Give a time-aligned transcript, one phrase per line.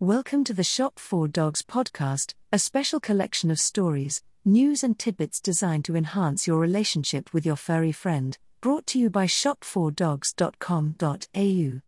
[0.00, 5.40] Welcome to the Shop for Dogs podcast, a special collection of stories, news, and tidbits
[5.40, 11.80] designed to enhance your relationship with your furry friend, brought to you by shop4dogs.com.au.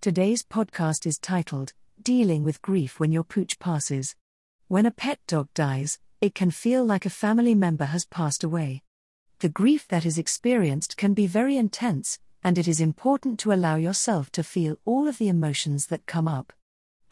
[0.00, 1.72] Today's podcast is titled
[2.02, 4.16] Dealing with Grief When Your Pooch Passes.
[4.66, 8.82] When a pet dog dies, it can feel like a family member has passed away.
[9.38, 13.76] The grief that is experienced can be very intense, and it is important to allow
[13.76, 16.52] yourself to feel all of the emotions that come up.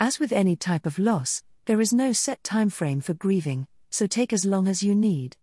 [0.02, 4.06] As with any type of loss, there is no set time frame for grieving, so
[4.06, 5.36] take as long as you need.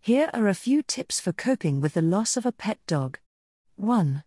[0.00, 3.18] Here are a few tips for coping with the loss of a pet dog.
[3.76, 4.24] 1.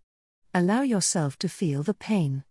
[0.53, 2.43] Allow yourself to feel the pain.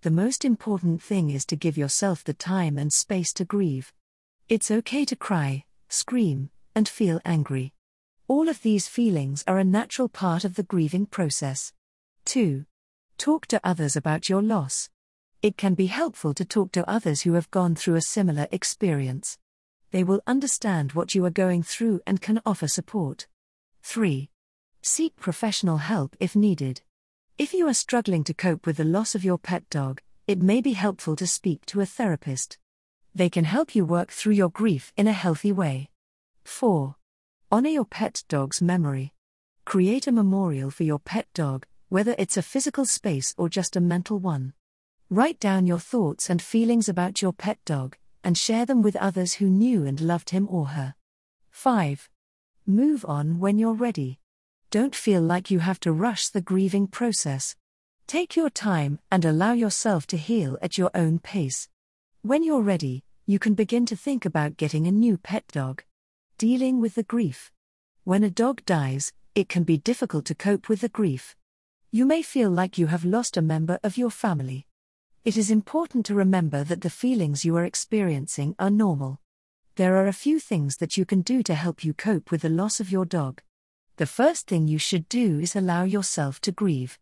[0.00, 3.92] The most important thing is to give yourself the time and space to grieve.
[4.48, 7.74] It's okay to cry, scream, and feel angry.
[8.26, 11.72] All of these feelings are a natural part of the grieving process.
[12.24, 12.64] 2.
[13.18, 14.90] Talk to others about your loss.
[15.42, 19.38] It can be helpful to talk to others who have gone through a similar experience.
[19.90, 23.26] They will understand what you are going through and can offer support.
[23.82, 24.30] 3.
[24.82, 26.82] Seek professional help if needed.
[27.38, 30.60] If you are struggling to cope with the loss of your pet dog, it may
[30.60, 32.58] be helpful to speak to a therapist.
[33.12, 35.90] They can help you work through your grief in a healthy way.
[36.44, 36.94] 4.
[37.50, 39.12] Honor your pet dog's memory.
[39.64, 43.80] Create a memorial for your pet dog, whether it's a physical space or just a
[43.80, 44.52] mental one.
[45.12, 49.34] Write down your thoughts and feelings about your pet dog, and share them with others
[49.34, 50.94] who knew and loved him or her.
[51.50, 52.08] 5.
[52.64, 54.20] Move on when you're ready.
[54.70, 57.56] Don't feel like you have to rush the grieving process.
[58.06, 61.68] Take your time and allow yourself to heal at your own pace.
[62.22, 65.84] When you're ready, you can begin to think about getting a new pet dog.
[66.38, 67.52] Dealing with the grief.
[68.04, 71.36] When a dog dies, it can be difficult to cope with the grief.
[71.90, 74.66] You may feel like you have lost a member of your family.
[75.24, 79.20] It is important to remember that the feelings you are experiencing are normal.
[79.76, 82.48] There are a few things that you can do to help you cope with the
[82.48, 83.40] loss of your dog.
[83.98, 86.98] The first thing you should do is allow yourself to grieve.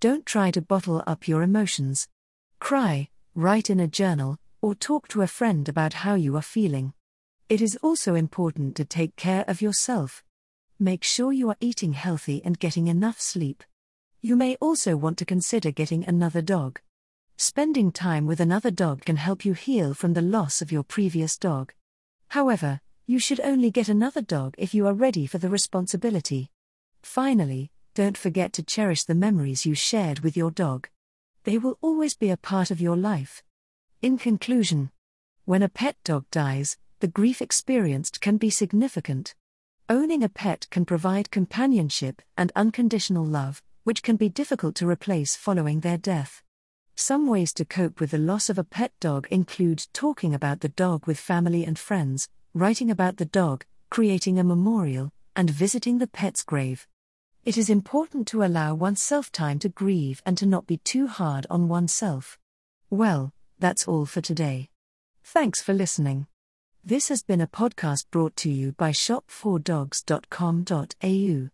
[0.00, 2.08] Don't try to bottle up your emotions.
[2.60, 6.92] Cry, write in a journal, or talk to a friend about how you are feeling.
[7.48, 10.22] It is also important to take care of yourself.
[10.78, 13.64] Make sure you are eating healthy and getting enough sleep.
[14.20, 16.80] You may also want to consider getting another dog.
[17.42, 21.36] Spending time with another dog can help you heal from the loss of your previous
[21.36, 21.72] dog.
[22.28, 26.52] However, you should only get another dog if you are ready for the responsibility.
[27.02, 30.88] Finally, don't forget to cherish the memories you shared with your dog.
[31.42, 33.42] They will always be a part of your life.
[34.02, 34.92] In conclusion,
[35.44, 39.34] when a pet dog dies, the grief experienced can be significant.
[39.88, 45.34] Owning a pet can provide companionship and unconditional love, which can be difficult to replace
[45.34, 46.44] following their death.
[46.94, 50.68] Some ways to cope with the loss of a pet dog include talking about the
[50.68, 56.06] dog with family and friends, writing about the dog, creating a memorial, and visiting the
[56.06, 56.86] pet's grave.
[57.44, 61.46] It is important to allow oneself time to grieve and to not be too hard
[61.50, 62.38] on oneself.
[62.88, 64.68] Well, that's all for today.
[65.24, 66.28] Thanks for listening.
[66.84, 71.48] This has been a podcast brought to you by shop4dogs.com.au.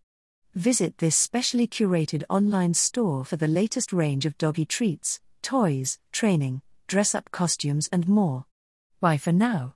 [0.55, 6.61] Visit this specially curated online store for the latest range of doggy treats toys, training,
[6.87, 8.45] dress up costumes, and more.
[8.99, 9.75] Bye for now.